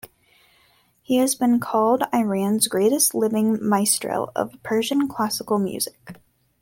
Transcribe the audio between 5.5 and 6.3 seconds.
music.